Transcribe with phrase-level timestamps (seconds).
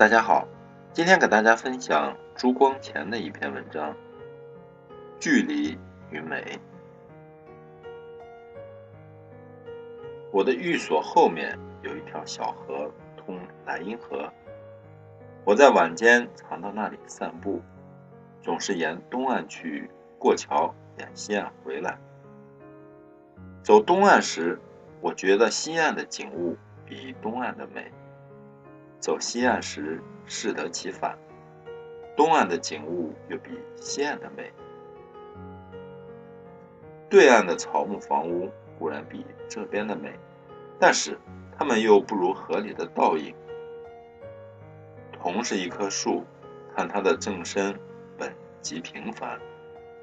[0.00, 0.48] 大家好，
[0.94, 3.92] 今天给大家分享朱光潜的一篇文章
[5.20, 5.76] 《距离
[6.10, 6.58] 与美》。
[10.32, 14.32] 我的寓所后面有一条小河，通莱茵河。
[15.44, 17.60] 我在晚间常到那里散步，
[18.40, 21.98] 总是沿东岸去，过桥沿西岸回来。
[23.62, 24.58] 走东岸时，
[25.02, 26.56] 我觉得西岸的景物
[26.86, 27.82] 比东岸的美；
[29.00, 31.18] 走西岸时，适得其反，
[32.14, 34.52] 东岸的景物又比西岸的美。
[37.08, 40.12] 对岸的草木房屋固然比这边的美，
[40.78, 41.18] 但是
[41.58, 43.34] 它们又不如河里的倒影。
[45.12, 46.22] 同是一棵树，
[46.76, 47.74] 看它的正身
[48.18, 49.40] 本极平凡，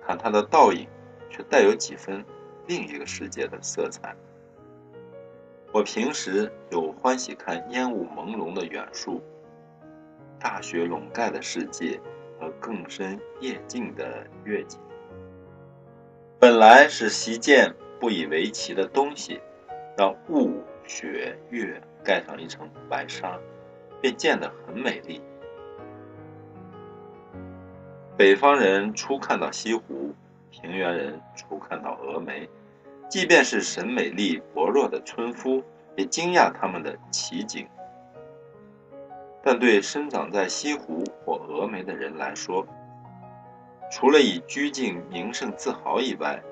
[0.06, 0.88] 看它的倒影
[1.30, 2.26] 却带有几分
[2.66, 4.16] 另一个世界的色彩。
[5.72, 9.22] 我平时有欢喜看烟雾朦胧的远处，
[10.40, 12.00] 大雪笼盖的世界
[12.40, 14.80] 和更深夜静的月景。
[16.40, 19.40] 本来是习见不以为奇的东西，
[19.98, 23.40] 让雾、雪、月盖上一层白纱。
[24.00, 25.20] 便见得很美丽。
[28.16, 30.14] 北方人初看到西湖，
[30.52, 32.48] 平原人初看到峨眉，
[33.10, 35.64] 即便是审美力薄弱的村夫，
[35.96, 37.68] 也惊讶他们的奇景。
[39.42, 42.68] 但对生长在西湖或峨眉的人来说，
[43.90, 46.44] 除了以拘谨名胜自豪以外，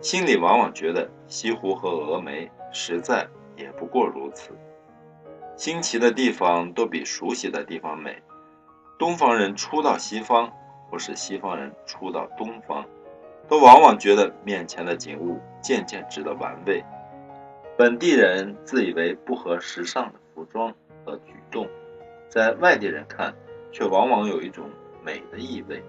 [0.00, 4.56] 心里往往觉得西湖和峨眉实在也不过如此。
[5.56, 8.22] 新奇的地方都比熟悉的地方美。
[8.96, 10.52] 东方人初到西方，
[10.88, 12.86] 或是西方人初到东方，
[13.50, 16.84] 都往往觉得面前的景物渐渐值得玩味。
[17.76, 20.72] 本地人自以为不合时尚的服装
[21.04, 21.68] 和举动，
[22.28, 23.34] 在外地人看，
[23.72, 24.70] 却往往有一种
[25.04, 25.82] 美的意味。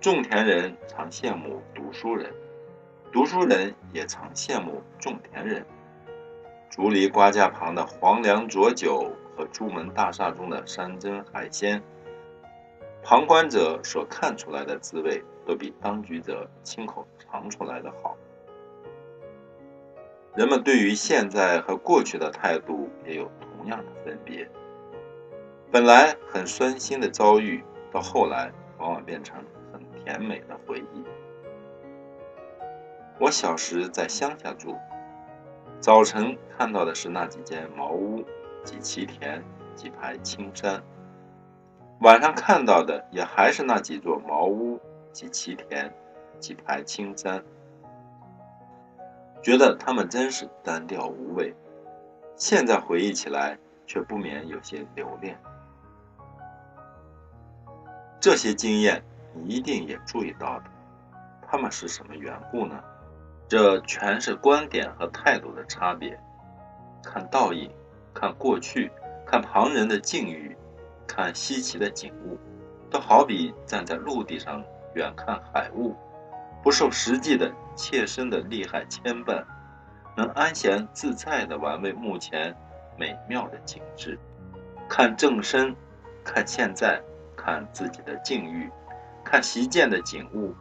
[0.00, 2.28] 种田人常羡慕读书人，
[3.12, 5.64] 读书人也常羡慕种田人。
[6.68, 11.80] 竹篱瓜架旁的黄粱浊酒和朱门大厦中的山珍海鲜，
[13.04, 18.16] 旁观者所看出来的滋味，都比当局者亲口尝出来的好。
[20.34, 24.48] 人们对于现在和过去的态度也有同样的分别。
[25.70, 29.42] 本来很酸辛的遭遇，到后来往往变成
[29.72, 31.04] 很甜美的回忆。
[33.18, 34.76] 我小时在乡下住。
[35.80, 38.24] 早晨看到的是那几间茅屋、
[38.64, 39.42] 几畦田、
[39.74, 40.80] 几排青山；
[42.00, 44.80] 晚上看到的也还是那几座茅屋、
[45.12, 45.92] 几畦田、
[46.38, 47.42] 几排青山。
[49.42, 51.54] 觉得他们真是单调无味，
[52.36, 55.38] 现在回忆起来却不免有些留恋。
[58.20, 59.02] 这些经验
[59.34, 60.64] 你一定也注意到的，
[61.48, 62.82] 他们是什么缘故呢？
[63.48, 66.18] 这全是观点和态度的差别。
[67.02, 67.68] 看倒影，
[68.14, 68.90] 看过去，
[69.26, 70.56] 看旁人的境遇，
[71.04, 72.38] 看稀奇的景物，
[72.88, 74.62] 都好比站在陆地上
[74.94, 75.94] 远看海物，
[76.62, 79.42] 不受实际的切身的利害牵绊，
[80.16, 82.54] 能安闲自在地玩味目前
[82.96, 84.18] 美妙的景致。
[84.88, 85.74] 看正身，
[86.24, 87.00] 看现在，
[87.36, 88.70] 看自己的境遇，
[89.24, 90.54] 看习见的景物。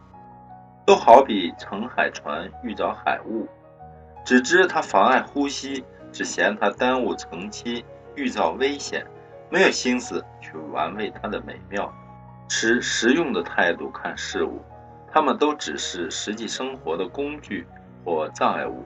[0.83, 3.47] 都好比乘海船遇着海雾，
[4.25, 9.05] 只知它妨碍呼吸，只嫌它耽误乘期，遇着危险，
[9.49, 11.93] 没有心思去玩味它的美妙。
[12.47, 14.61] 持实用的态度看事物，
[15.11, 17.65] 它们都只是实际生活的工具
[18.03, 18.85] 或障碍物，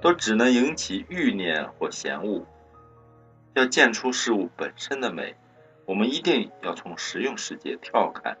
[0.00, 2.44] 都只能引起欲念或嫌恶。
[3.54, 5.36] 要见出事物本身的美，
[5.84, 8.36] 我们一定要从实用世界跳开。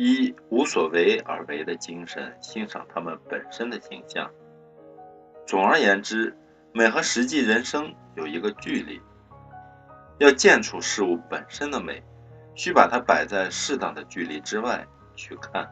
[0.00, 4.30] 以无所为而为的精神欣赏他们本身的形象。
[5.44, 6.36] 总而言之，
[6.72, 9.00] 美和实际人生有一个距离。
[10.18, 12.00] 要见出事物本身的美，
[12.58, 14.84] 需把它摆在适当的距离之外
[15.14, 15.64] 去看。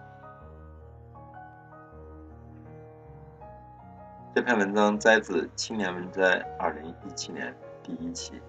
[4.32, 6.22] 这篇文章摘自《青年文摘》
[6.60, 7.52] 二零一七年
[7.82, 8.40] 第一期。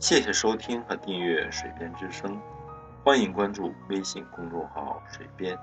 [0.00, 2.36] 谢谢收听和订阅水边之声，
[3.04, 5.56] 欢迎关注微信公众号“水边”，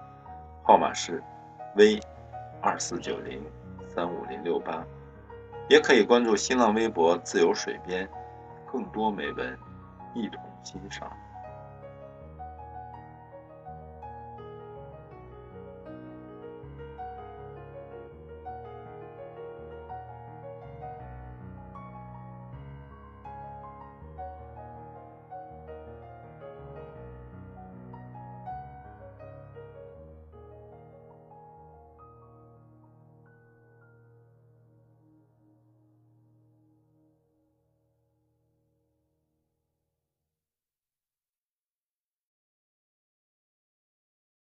[0.63, 1.21] 号码是
[1.75, 1.99] v
[2.61, 3.43] 二四九零
[3.93, 4.81] 三五零六八，
[5.67, 8.09] 也可以关注新浪微博“自由水边”，
[8.71, 9.59] 更多美文
[10.13, 11.11] 一同欣赏。